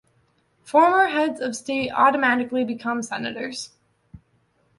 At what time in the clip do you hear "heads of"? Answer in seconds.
1.09-1.55